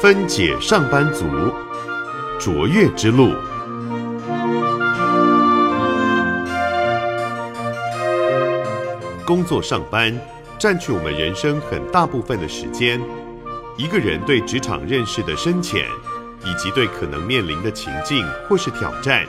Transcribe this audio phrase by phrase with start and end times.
[0.00, 1.26] 分解上班族
[2.38, 3.34] 卓越之路。
[9.26, 10.18] 工作上班
[10.58, 12.98] 占据我们人生很大部分的时间。
[13.76, 15.84] 一个人对职场认识的深浅，
[16.46, 19.26] 以及对可能面临的情境或是挑战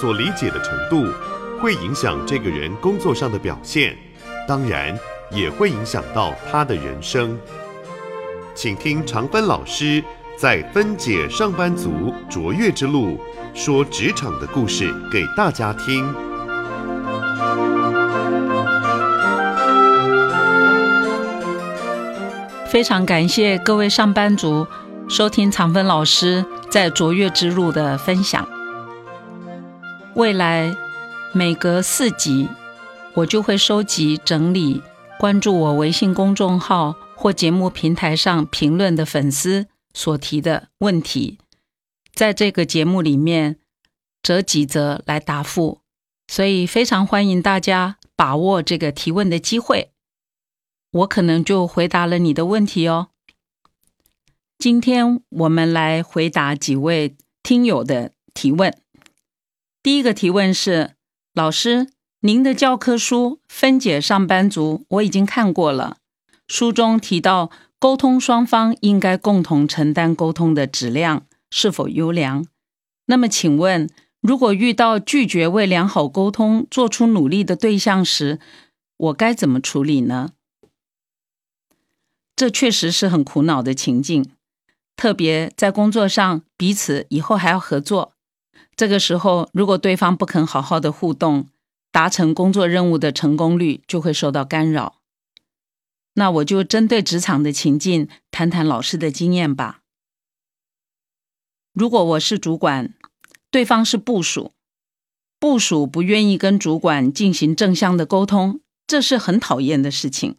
[0.00, 1.12] 所理解的程度，
[1.60, 3.94] 会影响这个人工作上的表现，
[4.48, 4.98] 当然
[5.30, 7.38] 也会影响到他的人生。
[8.56, 10.02] 请听常芬老师
[10.34, 11.90] 在分解上班族
[12.26, 13.20] 卓越之路
[13.52, 16.10] 说职场的故事给大家听。
[22.66, 24.66] 非常感谢各位上班族
[25.06, 28.48] 收听常芬老师在卓越之路的分享。
[30.14, 30.74] 未来
[31.34, 32.48] 每隔四集，
[33.12, 34.82] 我就会收集整理
[35.20, 41.38] 关注我微信公众号或节目平台上评论的粉丝所提的问题，
[42.14, 43.58] 在这个节目里面
[44.22, 45.80] 择几则来答复。
[46.28, 49.92] 所以非常欢迎大家把握这个提问的机会。
[50.90, 53.08] 我可能就回答了你的问题哦。
[54.58, 58.76] 今天我们来回答几位听友的提问。
[59.82, 60.94] 第一个提问是：
[61.32, 65.98] 老师，您的教科书分解上班族我已经看过了，
[66.46, 72.46] 书中提到沟通双方应该共同承担沟通的质量是否优良。
[73.06, 73.88] 那么，请问，
[74.20, 78.40] 如果遇到拒绝为良好沟通做出努力的对象时，
[78.96, 80.30] 我该怎么处理呢？
[82.34, 84.30] 这确实是很苦恼的情境，
[84.96, 88.12] 特别在工作上，彼此以后还要合作。
[88.74, 91.48] 这个时候，如果对方不肯好好的互动，
[91.90, 94.96] 达成工作任务的成功率就会受到干扰。
[96.18, 99.82] 那我就针对职场的情境谈谈老师的经验吧。
[101.74, 102.94] 如果我是主管，
[103.50, 104.52] 对方是部属，
[105.38, 110.36] 部属不愿意跟主管进行正向的沟通，这是很讨厌的事情。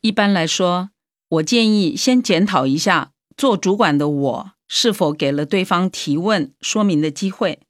[0.00, 0.90] 一般来说，
[1.28, 7.60] 我建议先检讨一下做主管的我是否给了对方提问说明的机会，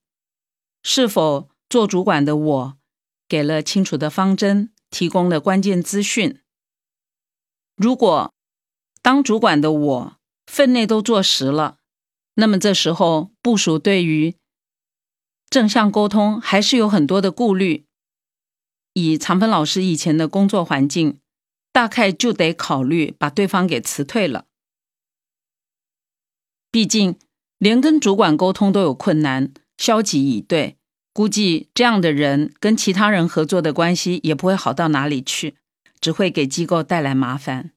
[0.83, 2.79] 是否做主管的我
[3.29, 6.39] 给了清楚的方针，提供了关键资讯。
[7.75, 8.33] 如果
[9.03, 10.17] 当主管的我
[10.47, 11.79] 分内都做实了，
[12.35, 14.37] 那么这时候部署对于
[15.51, 17.87] 正向沟通还是有很多的顾虑。
[18.93, 21.19] 以长芬老师以前的工作环境。
[21.75, 24.45] 大概就得考虑把对方给辞退了。
[26.71, 27.19] 毕竟
[27.57, 30.77] 连跟主管沟通都有困难，消极以对，
[31.13, 35.57] 估计这样的人跟其他人合作的关系也不会好到哪里去，
[36.01, 37.73] 只会给机构带来麻烦。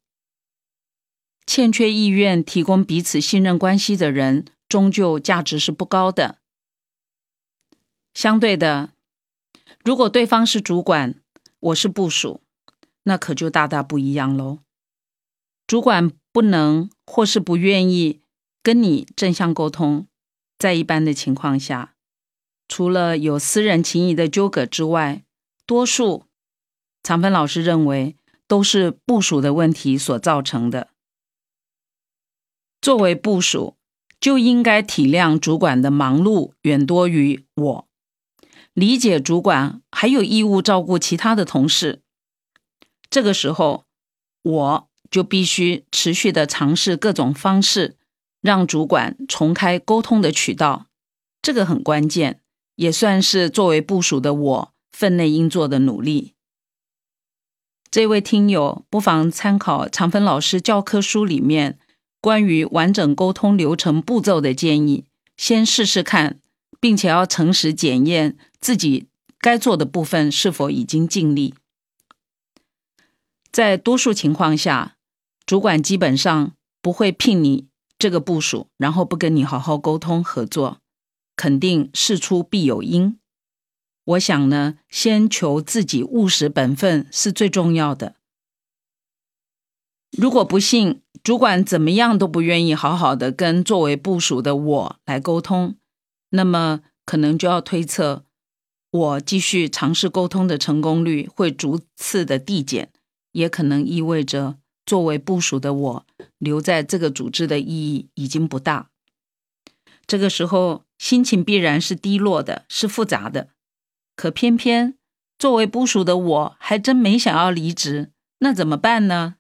[1.46, 6.40] 欠缺意愿提供彼此信任关系的人，终究价值是不高的。
[8.14, 8.92] 相对的，
[9.84, 11.16] 如果对方是主管，
[11.60, 12.42] 我是部属。
[13.04, 14.60] 那可就大大不一样喽。
[15.68, 18.22] 主管不能或是不愿意
[18.64, 20.08] 跟你正向沟通，
[20.58, 21.95] 在一般的情况下，
[22.68, 25.24] 除了有私人情谊的纠葛之外，
[25.66, 26.26] 多数
[27.04, 28.16] 长芬老师认为
[28.48, 30.90] 都是部署的问题所造成的。
[32.82, 33.78] 作为部署，
[34.20, 37.88] 就应该体谅主管的忙碌远多于我，
[38.74, 42.02] 理解主管还有义务照顾其他的同事。
[43.10, 43.86] 这个时候，
[44.44, 47.98] 我就必须持续的尝试各种方式，
[48.42, 50.88] 让主管重开沟通的渠道。
[51.42, 52.42] 这个很关键，
[52.76, 56.34] 也算是作为部署的我分内应做的努力。
[57.90, 61.80] 这位听友不妨参考长芬老师教科书里面
[62.20, 65.06] 关于完整沟通流程步骤的建议，
[65.38, 66.40] 先试试看，
[66.80, 69.08] 并且要诚实检验自己
[69.40, 71.54] 该做的部分是否已经尽力。
[73.52, 74.98] 在多数情况下，
[75.46, 76.52] 主管基本上
[76.82, 77.68] 不会聘你
[77.98, 80.82] 这个部署，然后不跟你好好沟通合作，
[81.36, 83.20] 肯定事出必有因。
[84.06, 88.16] 我想呢，先求自己务实本分是最重要的。
[90.18, 95.76] 如果不幸主管怎么样都不愿意好好的跟作为部署的我来沟通，
[96.30, 98.24] 那么可能就要推测，
[98.92, 102.92] 我继续尝试沟通的成功率会逐次的递减。
[103.34, 104.56] 也可能意味着，
[104.86, 106.06] 作为部署的我
[106.38, 108.92] 留在这个组织的意义已经不大。
[110.08, 113.50] 这个时候，心情必然是低落的，是复杂的。
[114.16, 114.98] 可偏偏
[115.38, 119.36] 作为部属的我还真没想要离职，那怎么办呢？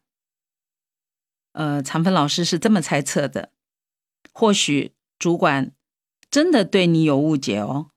[1.53, 3.51] 呃，长芬老师是这么猜测的：
[4.33, 5.71] 或许主管
[6.29, 7.91] 真的对你有误解哦。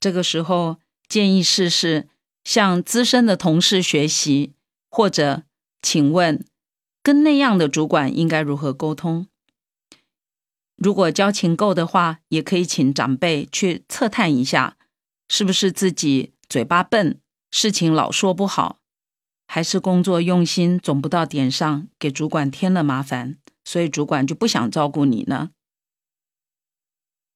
[0.00, 2.08] 这个时候建议试试
[2.42, 4.54] 向资深的同事学习，
[4.90, 5.44] 或者
[5.80, 6.44] 请问
[7.02, 9.28] 跟那样的主管应该如何沟通？
[10.76, 14.76] 如果交情够的话，也可以请长辈去测探一下，
[15.28, 17.18] 是不是自己嘴巴笨，
[17.50, 18.78] 事情老说不好，
[19.46, 25.50] 还是工作用心总不到点上，给主管添了麻烦，所以主管就不想照顾你呢？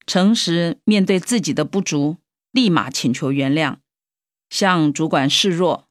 [0.07, 2.19] 诚实面对自己的不足，
[2.51, 3.77] 立马请求原谅，
[4.51, 5.89] 向主管示弱，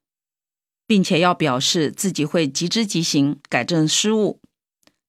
[0.86, 4.40] 并且要表示自己会即知即行，改正失误，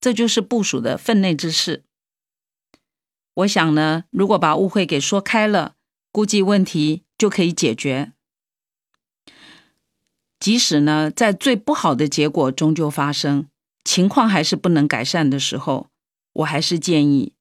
[0.01, 1.85] 这就是部署的分内之事。
[3.35, 5.77] 我想呢，如果把误会给说开了，
[6.13, 8.13] 估计问题就可以解决。
[10.39, 13.47] 即使呢，在最不好的结果终究发生，
[13.85, 15.91] 情况还是不能改善的时候，
[16.33, 17.35] 我还是建议，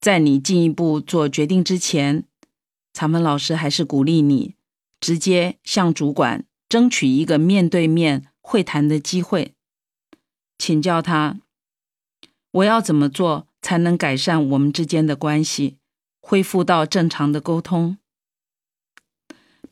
[0.00, 2.24] 在你进一步做决定之前，
[2.92, 4.54] 长文老师还是鼓励你
[5.00, 9.54] 直接向主管争取一个面对面会谈的机会，
[10.56, 11.40] 请教他
[12.52, 13.48] 我要怎么做。
[13.64, 15.78] 才能改善我们之间的关系，
[16.20, 17.96] 恢复到正常的沟通。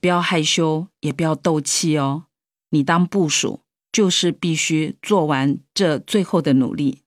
[0.01, 2.25] 不要害羞，也不要斗气哦。
[2.71, 3.61] 你当部署，
[3.93, 7.03] 就是必须做完这最后的努力。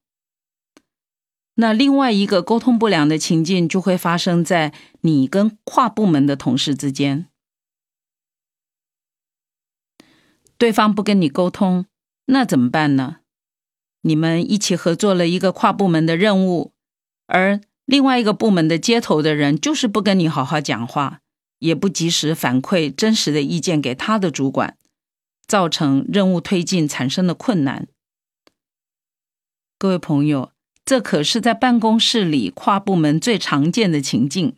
[1.56, 4.72] 那另外一个沟通不良的情境，就会发生在
[5.02, 7.28] 你跟跨部门的同事之间。
[10.60, 11.88] 对方不跟你沟通，
[12.28, 13.22] 那怎么办呢？
[14.02, 16.75] 你们一起合作了一个跨部门的任务。
[17.28, 21.22] 而另外一个部门的接头的人，就是不跟你好好讲话，
[21.60, 24.78] 也不及时反馈真实的意见给他的主管，
[25.48, 27.88] 造成任务推进产生的困难。
[29.78, 30.52] 各位朋友，
[30.84, 34.56] 这可是在办公室里跨部门最常见的情境，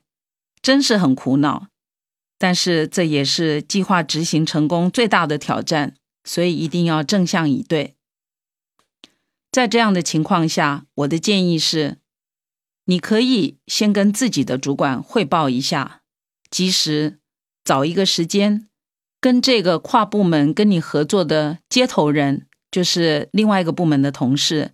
[0.62, 1.68] 真是很苦恼。
[2.38, 7.96] 但是这也是计划执行成功最大的挑战，所以一定要正向以对。
[9.52, 11.98] 在这样的情况下，我的建议是。
[12.90, 16.04] 你可以先跟自己的主管汇报一下，
[16.50, 17.20] 及时
[17.66, 18.70] 找一个时间，
[19.20, 24.72] 跟这个跨部门跟你合作的接头人，就是另外一个部门的同事，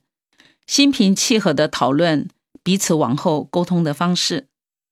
[0.67, 2.29] 心平气和的讨论
[2.61, 4.47] 彼此往后沟通的方式，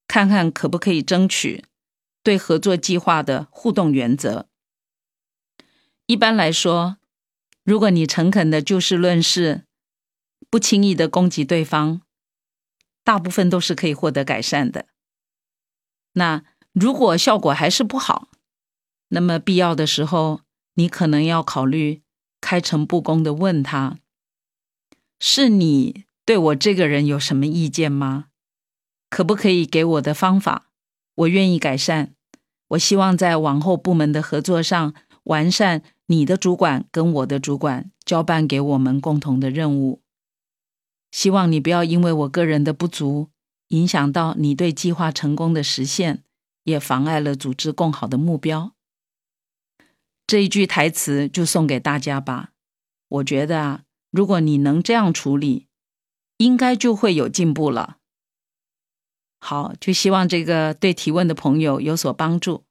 [0.07, 1.63] 看看可不可以争取
[2.23, 4.47] 对合作计划的互动原则。
[6.07, 6.97] 一般来说，
[7.63, 9.65] 如果你诚恳的就事论事，
[10.49, 12.01] 不轻易的攻击对方。
[13.03, 14.85] 大部分都是可以获得改善的。
[16.13, 16.43] 那
[16.73, 18.29] 如果效果还是不好，
[19.09, 20.41] 那么必要的时候，
[20.75, 22.01] 你可能要考虑
[22.39, 23.97] 开诚布公的问他：
[25.19, 28.25] 是你对我这个人有什么意见吗？
[29.09, 30.69] 可不可以给我的方法？
[31.15, 32.15] 我愿意改善。
[32.69, 34.93] 我希望在往后部门的合作上
[35.23, 40.00] 完善你的主管跟我的主管交办给我们共同的任务。
[41.11, 43.29] 希望你不要因为我个人的不足，
[43.67, 46.23] 影响到你对计划成功的实现，
[46.63, 48.73] 也妨碍了组织更好的目标。
[50.25, 52.53] 这一句台词就送给大家吧。
[53.09, 55.67] 我觉得啊，如果你能这样处理，
[56.37, 57.97] 应该就会有进步了。
[59.39, 62.63] 好，就希望这个对提问的朋友有所帮助。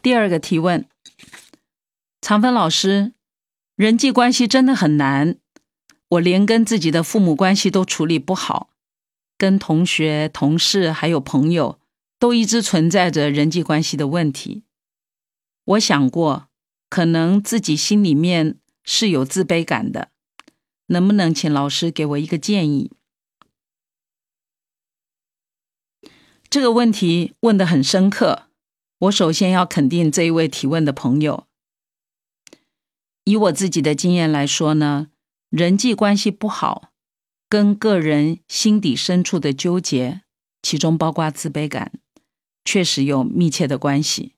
[0.00, 0.88] 第二个提问，
[2.20, 3.14] 长芬老师。
[3.76, 5.36] 人际关系真的很难，
[6.10, 8.70] 我连跟自己的父母关系都处理不好，
[9.36, 11.80] 跟同学、同事还有朋友
[12.20, 14.62] 都一直存在着人际关系的问题。
[15.64, 16.48] 我想过，
[16.88, 20.10] 可能自己心里面是有自卑感的，
[20.86, 22.92] 能不能请老师给我一个建议？
[26.48, 28.44] 这个问题问得很深刻，
[28.98, 31.48] 我首先要肯定这一位提问的朋友。
[33.24, 35.08] 以我自己的经验来说呢，
[35.50, 36.92] 人际关系不好，
[37.48, 40.22] 跟个人心底深处的纠结，
[40.62, 41.92] 其中包括自卑感，
[42.64, 44.34] 确实有密切的关系。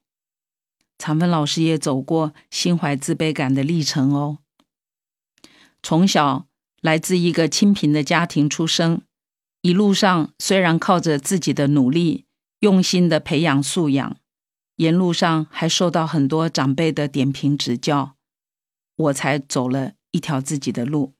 [0.97, 4.39] 常芬老师也走过心怀自卑感的历程哦。
[5.83, 6.47] 从小
[6.81, 9.01] 来自一个清贫的家庭出生，
[9.61, 12.25] 一路上虽然靠着自己的努力，
[12.61, 14.17] 用心的培养素养，
[14.77, 18.16] 沿路上还受到很多长辈的点评指教。
[18.97, 21.13] 我才走了一条自己的路。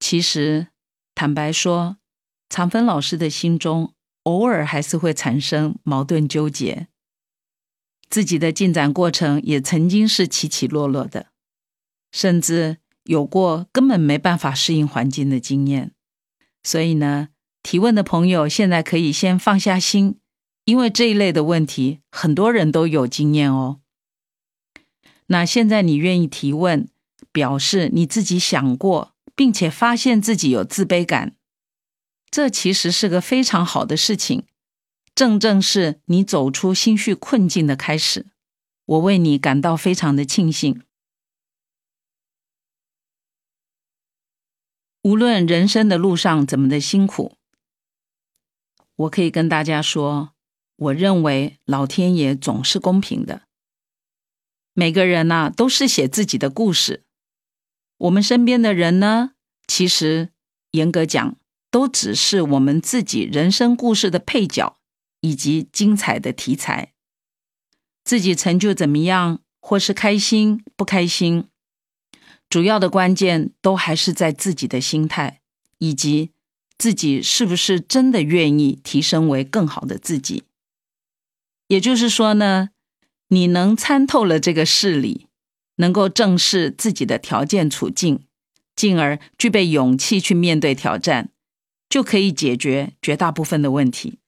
[0.00, 0.68] 其实，
[1.14, 1.98] 坦白说，
[2.48, 3.92] 常芬老师的心中
[4.24, 6.88] 偶尔还是会产生矛盾纠结，
[8.08, 11.26] 自己的进展过程也曾经是起起落落的。
[12.12, 15.92] 甚至有过根本没办法适应环境的经验。
[16.62, 17.28] 所以呢，
[17.62, 20.18] 提问的朋友现在可以先放下心，
[20.64, 23.80] 因为这一类的问题很多人都有经验哦。
[25.26, 26.88] 那现在你愿意提问，
[27.32, 31.34] 表示你自己想过，并且发现自己有自卑感，
[32.30, 34.44] 这其实是个非常好的事情，
[35.14, 38.26] 正正是你走出心绪困境的开始。
[38.84, 40.82] 我为你感到非常的庆幸。
[45.02, 47.36] 无论人生的路上怎么的辛苦，
[48.94, 50.34] 我可以跟大家说，
[50.76, 53.45] 我认为老天爷总是公平的。
[54.78, 57.02] 每个人呐，都是写自己的故事。
[57.96, 59.30] 我们身边的人呢，
[59.66, 60.28] 其实
[60.72, 61.36] 严格讲，
[61.70, 64.76] 都只是我们自己人生故事的配角，
[65.22, 66.92] 以及精彩的题材。
[68.04, 71.48] 自己成就怎么样，或是开心不开心，
[72.50, 75.40] 主要的关键都还是在自己的心态，
[75.78, 76.32] 以及
[76.76, 80.44] 自己是不是真的愿意提升为更好的自己。
[81.68, 82.68] 也就是说呢。
[83.28, 85.26] 你能参透了这个事理，
[85.76, 88.24] 能够正视自己的条件处境，
[88.74, 91.30] 进而具备勇气去面对挑战，
[91.88, 94.18] 就可以解决绝大部分的问题。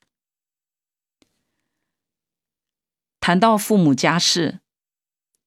[3.21, 4.61] 谈到父母家事，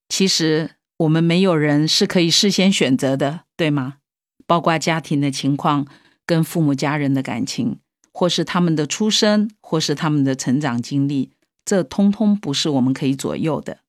[0.08, 3.98] 其实我们没有人是可以事先选择的，对吗？
[4.46, 5.88] 包括家庭的情况、
[6.26, 7.80] 跟父母家人的感情，
[8.14, 11.32] 或是他们的出生，或是他们的成长经历。
[11.64, 13.82] 这通通不是我们可以左右的。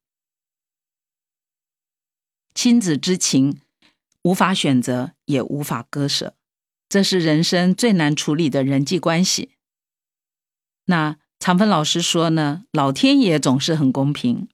[2.54, 3.60] 亲子之情，
[4.22, 6.34] 无法选择，也无法割舍，
[6.88, 9.52] 这是人生最难处理的人际关系。
[10.84, 14.48] 那长芬老师说呢，老天爷总是很公平，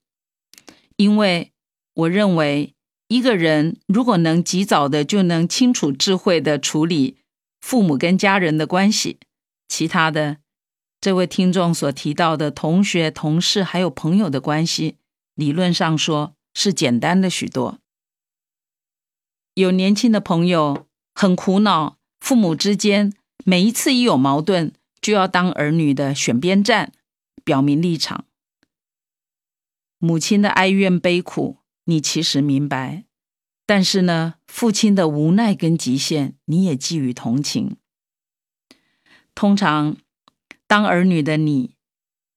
[0.97, 1.53] 因为
[1.95, 2.75] 我认为
[3.09, 7.19] 一个人如果能及早的就能清楚智慧的处理
[7.61, 9.19] 父母跟家人的关系，
[9.67, 10.39] 其他的。
[11.01, 14.97] 这位听众所提到的同学、同事还有朋友的关系，
[15.35, 17.79] 理论上说是简单的许多。
[19.55, 23.13] 有年轻的朋友很苦恼，父母之间
[23.45, 26.93] 每一次一有矛盾，就要当儿女的选边站，
[27.45, 28.25] 表明立场。
[29.99, 33.05] 母亲的哀怨悲苦，你其实明白；
[33.65, 37.77] 但是呢，父亲的无奈跟极限，你也寄予同情。
[39.37, 39.97] 通常。
[40.69, 41.75] 当儿女的你，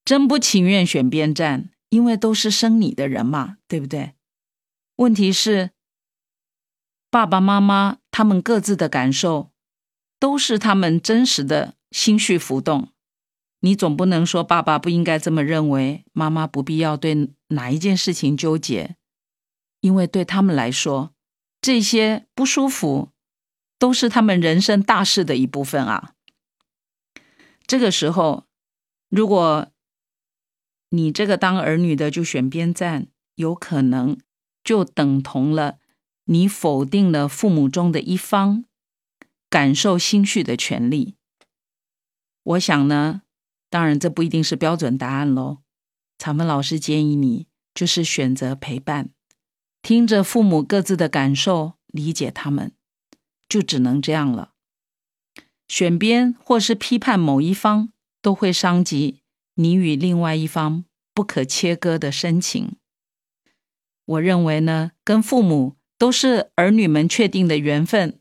[0.03, 4.13] 真不情愿选边站，因为都是生你的人嘛，对不对？
[4.95, 5.71] 问题是，
[7.09, 9.51] 爸爸妈妈他们各自的感受，
[10.17, 12.88] 都是他们真实的心绪浮动。
[13.59, 18.95] 你总不能说爸爸不应该这么认为，妈妈不必要对哪一件事情纠结，
[19.81, 21.13] 因为对他们来说，
[21.59, 23.09] 这些不舒服，
[23.77, 26.13] 都是他们人生大事的一部分啊。
[27.71, 28.47] 这个时候，
[29.07, 29.71] 如果
[30.89, 34.19] 你这个当儿女的就选边站，有可能
[34.61, 35.79] 就等同了
[36.25, 38.65] 你否定了父母中的一方
[39.49, 41.15] 感受心绪的权利。
[42.43, 43.21] 我想呢，
[43.69, 45.59] 当然这不一定是标准答案喽。
[46.17, 49.11] 草芬老师建议你就是选择陪伴，
[49.81, 52.73] 听着父母各自的感受，理解他们，
[53.47, 54.50] 就只能这样了。
[55.71, 59.21] 选边或是批判某一方，都会伤及
[59.55, 62.75] 你与另外一方不可切割的深情。
[64.03, 68.19] 我认为呢，跟父母都是儿女们确定的缘分，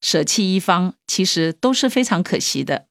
[0.00, 2.88] 舍弃一方其实都是非常可惜的。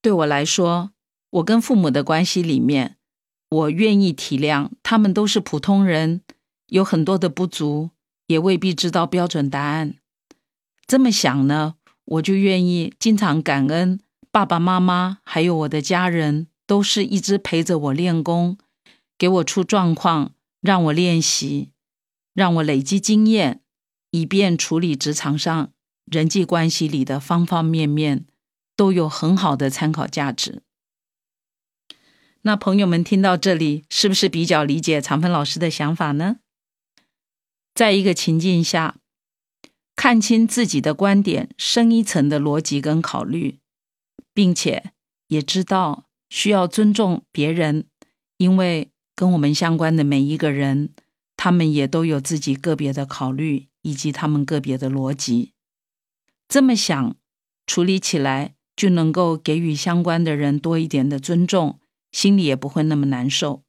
[0.00, 0.92] 对我来说，
[1.28, 2.96] 我跟父母的关系里面，
[3.50, 6.22] 我愿意体谅他们都是普通人，
[6.68, 7.90] 有很多的不足，
[8.28, 9.96] 也未必知道标准答案。
[10.90, 14.00] 这么想呢，我就愿意经常感恩
[14.32, 18.58] 爸爸妈妈，还有我的家人，都是一直陪着我练功，
[19.16, 21.70] 给我出状况，让我练习，
[22.34, 23.62] 让我累积经验，
[24.10, 25.70] 以便处理职场上
[26.06, 28.26] 人际关系里的方方面面，
[28.74, 30.64] 都有很好的参考价值。
[32.42, 36.38] 那朋友们听到这里，是不是比较理解长芬老师的想法呢？
[37.72, 38.96] 在一个情境下。
[40.00, 43.58] 看清自己的观点深一层的逻辑跟考虑，
[44.32, 44.94] 并且
[45.26, 47.86] 也知道需要尊重别人，
[48.38, 50.94] 因为跟我们相关的每一个人，
[51.36, 55.52] 他们也都有自己个别的考虑以及他们个别的逻辑。
[56.48, 57.14] 这么想，
[57.66, 61.78] 处理起来就能够给予相关的人多一点的尊重，
[62.10, 63.64] 心里也不会那么难受。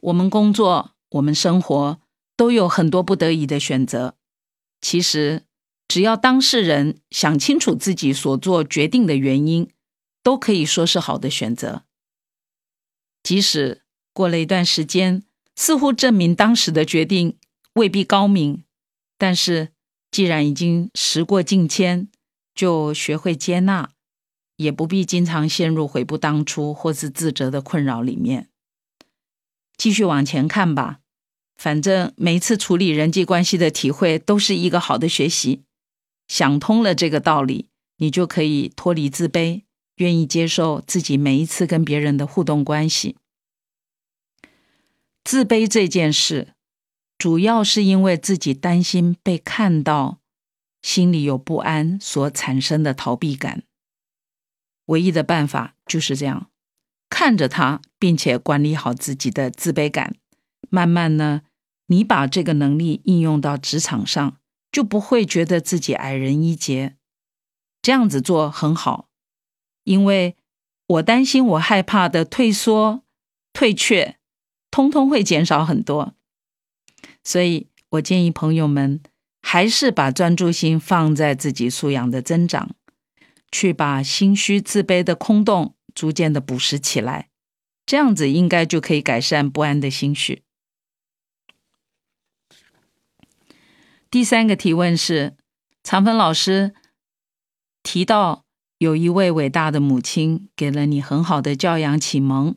[0.00, 2.00] 我们工作，我们生活，
[2.36, 4.16] 都有很多不得已的选择。
[4.80, 5.44] 其实，
[5.88, 9.70] 只要当事人想清楚自己所做决定的原因，
[10.22, 11.84] 都可以说是好的选择。
[13.22, 15.22] 即使过了一段时间，
[15.54, 17.38] 似乎证明当时的决定
[17.74, 18.64] 未必高明，
[19.16, 19.70] 但是
[20.10, 22.08] 既然已经时过境迁，
[22.54, 23.90] 就学会接纳。
[24.56, 28.48] 也不必经常陷入悔不当初或是自责的困扰里面，
[29.76, 31.00] 继续往前看吧。
[31.56, 35.62] 反正每一次处理人际关系的体会都是一个好的学习。
[36.28, 39.62] 想通了这个道理，你就可以脱离自卑，
[39.96, 43.16] 愿意接受自己每一次跟别人的互动关系。
[45.24, 46.54] 自卑这件事，
[47.16, 50.18] 主要是因为自己担心被看到，
[50.82, 53.62] 心里有不安所产生的逃避感。
[54.86, 56.50] 唯一的办法就是这样，
[57.08, 60.16] 看着他，并且管理好自己的自卑感。
[60.68, 61.42] 慢慢呢，
[61.86, 64.38] 你把这个能力应用到职场上，
[64.70, 66.96] 就不会觉得自己矮人一截。
[67.82, 69.08] 这样子做很好，
[69.84, 70.36] 因为
[70.86, 73.02] 我担心、我害怕的退缩、
[73.52, 74.16] 退却，
[74.70, 76.14] 通通会减少很多。
[77.22, 79.00] 所以我建议朋友们，
[79.42, 82.74] 还是把专注心放在自己素养的增长。
[83.52, 87.30] 去把心虚、自卑的空洞逐渐的补实起来，
[87.86, 90.42] 这样子应该就可以改善不安的心绪。
[94.16, 95.36] 第三个提问是：
[95.82, 96.72] 长芬老师
[97.82, 98.46] 提到
[98.78, 102.56] 有一位伟大的母亲给了你很好的教养启蒙，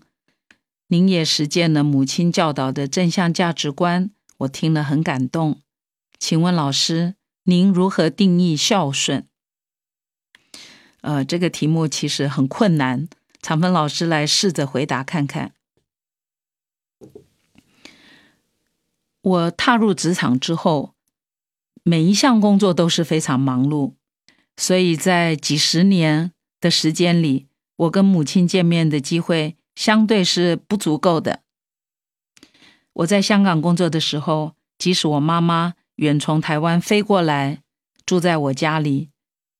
[0.88, 5.62] 您也实践了母亲教导的正向价值观，我听了很感动。
[6.18, 9.28] 请问老师，您如何定义孝顺？
[11.02, 13.10] 呃，这个题目其实很困难，
[13.42, 15.52] 长芬老师来试着回答看看。
[19.20, 20.96] 我踏入职场之后，
[21.90, 23.94] 每一项工作都是非常忙碌，
[24.56, 27.48] 所以在几十年的时间里，
[27.78, 31.40] 我跟母亲见面的机会相对是不足够的。
[32.94, 37.64] 我在香港工作的时候，即使我妈妈远从台湾飞过来
[38.06, 39.10] 住在我家里，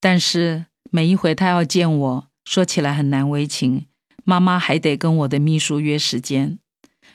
[0.00, 0.66] 但是。
[0.92, 3.86] 每一回她要见我，说起来很难为情，
[4.24, 6.58] 妈妈还得跟我的秘书约时间，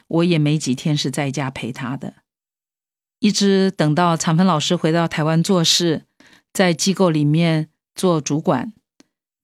[0.08, 2.14] 我也没几天是在家陪她的。
[3.26, 6.06] 一直等到长芬老师回到台湾做事，
[6.54, 8.72] 在机构里面做主管，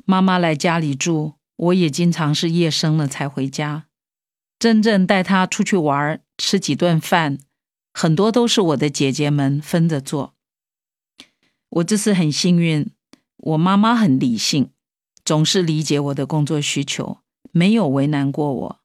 [0.05, 3.87] 妈妈来家里住，我也经常是夜深了才回家。
[4.59, 7.39] 真正带他出去玩，吃几顿饭，
[7.91, 10.35] 很多都是我的姐姐们分着做。
[11.69, 12.87] 我这次很幸运。
[13.37, 14.69] 我妈妈很理性，
[15.25, 17.17] 总是理解我的工作需求，
[17.51, 18.79] 没有为难过我。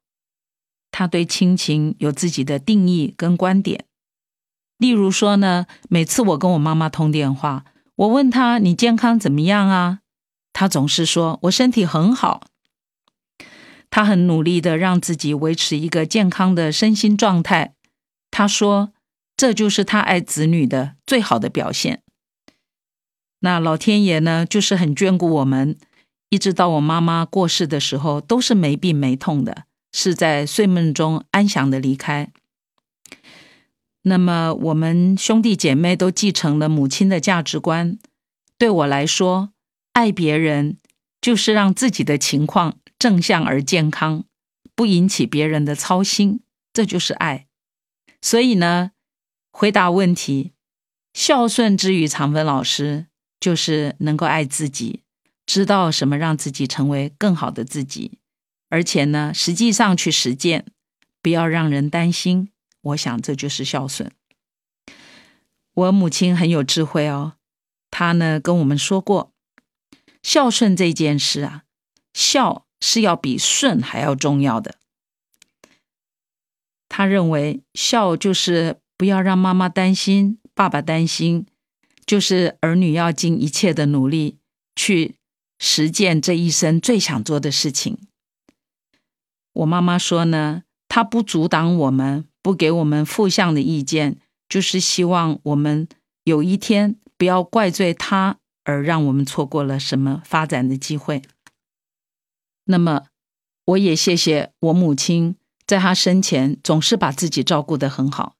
[0.90, 3.84] 她对亲情有自己的定义跟观点。
[4.78, 7.64] 例如说呢，每次我跟我妈妈通电话，
[7.96, 10.00] 我问她你健康怎么样啊？
[10.52, 12.42] 她总是说我身体很好。
[13.88, 17.74] 她很努力的让自己维持一个健康的身心状态。
[18.30, 18.92] 她说，
[19.36, 22.02] 这就是她爱子女的最好的表现。
[23.40, 25.78] 那老天爷呢，就是很眷顾我们，
[26.30, 32.30] 一直到我妈妈过世的时候，都是没病没痛的，是在睡梦中安详的离开。
[34.08, 37.98] 那么我们兄弟姐妹都继承了母亲的价值观。
[38.56, 39.52] 对我来说，
[39.92, 40.78] 爱别人
[41.20, 44.24] 就是让自己的情况正向而健康，
[44.74, 46.40] 不引起别人的操心，
[46.72, 47.46] 这就是爱。
[48.22, 48.92] 所以呢，
[49.50, 50.52] 回答问题，
[51.12, 53.06] 孝顺之于长芬老师。
[53.38, 55.02] 就是能够爱自己，
[55.44, 58.18] 知道什么让自己成为更好的自己，
[58.70, 60.64] 而且呢，实际上去实践，
[61.22, 62.48] 不要让人担心。
[62.86, 64.10] 我想这就是孝顺。
[65.74, 67.34] 我母亲很有智慧哦，
[67.90, 69.32] 她呢跟我们说过，
[70.22, 71.64] 孝顺这件事啊，
[72.12, 74.76] 孝是要比顺还要重要的。
[76.88, 81.46] 他认为孝就是不要让妈妈担心，爸爸担心。
[82.06, 84.38] 就是儿女要尽一切的努力
[84.76, 85.16] 去
[85.58, 87.98] 实践这一生最想做的事情。
[89.52, 95.88] 我妈妈说呢，她不阻挡我们，不给我们负向的意见，就是希望我们
[96.22, 101.22] 有一天不要怪罪他，而让我们错过了什么发展的机会。
[102.66, 103.06] 那么，
[103.64, 105.34] 我也谢谢我母亲，
[105.66, 108.36] 在她生前总是把自己照顾得很好。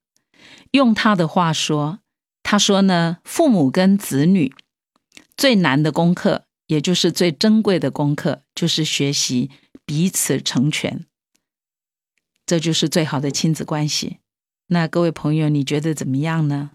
[0.70, 1.98] 用她的话说。
[2.44, 4.54] 她说呢，父母跟子女
[5.36, 9.50] 最难的功课，也就是最珍贵的功课，就是学习
[9.84, 11.04] 彼此成全。
[12.46, 14.20] 这就是最好的亲子关系。
[14.68, 16.70] 那各位朋友，你觉得怎么样呢？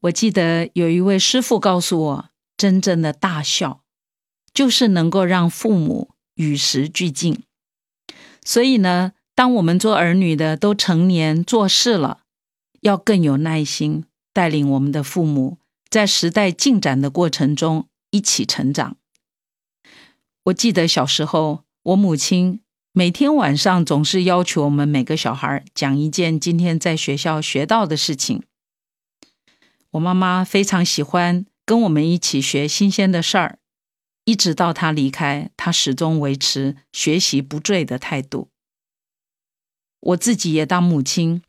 [0.00, 3.82] 我记得有一位师傅告诉我，真正的大孝
[4.52, 7.42] 就是能够让父母与时俱进。
[8.44, 12.22] 所以呢，当我们做儿女的都成年做事了，
[12.80, 15.58] 要更有耐心，带领我们的父母
[15.88, 18.96] 在时代进展的过程中一起成长。
[20.44, 22.60] 我记得小时候，我母亲
[22.96, 28.44] 每天晚上总是要求我们每个小孩讲一件今天在学校学到的事情。
[29.90, 33.58] 我妈妈非常喜欢跟我们一起学新鲜的事儿，
[34.24, 38.50] 一直到她离开，她始终维持学习不坠的态度。
[39.98, 41.42] 我自己也当母亲，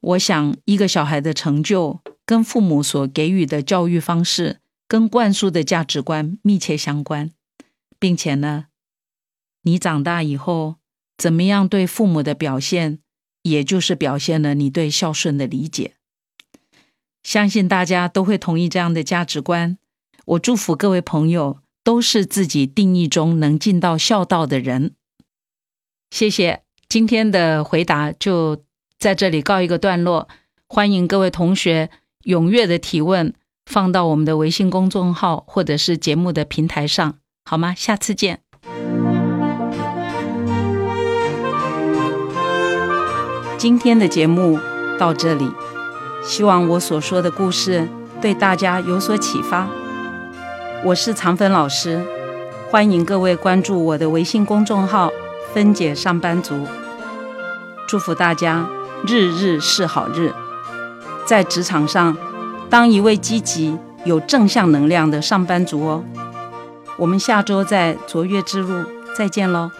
[0.00, 7.32] 我想一个小孩的成就跟父母所给予的教育方式、跟灌输的价值观密切相关，
[7.98, 8.66] 并且呢，
[9.62, 10.76] 你长大以后
[11.18, 12.98] 怎么样对父母的表现，
[13.42, 15.94] 也就是表现了你对孝顺的理解。
[17.22, 19.76] 相信大家都会同意这样的价值观。
[20.24, 24.94] 我祝福各位朋友都是自己定义中能尽到孝道的人。
[26.10, 28.64] 谢谢，今天的回答就
[28.98, 30.28] 在这里告一个段落。
[30.68, 31.90] 欢迎各位同学
[32.24, 33.34] 踊跃的提问，
[33.66, 37.74] 放到我们的微信公众号或者是节目的平台上，好吗？
[37.74, 38.42] 下次见。
[43.60, 44.58] 今天的节目
[44.98, 45.52] 到这里。
[46.22, 47.86] 希望我所说的故事
[48.18, 49.68] 对大家有所启发。
[50.82, 52.02] 我是长芬老师，
[52.70, 55.10] 欢迎各位关注我的微信公众号
[55.52, 56.66] “分解上班族”。
[57.86, 58.66] 祝福大家
[59.06, 60.32] 日日是好日，
[61.26, 62.16] 在职场上
[62.70, 66.02] 当一位积极、有正向能量的上班族哦。
[66.96, 69.70] 我们下周在卓越之路再见喽。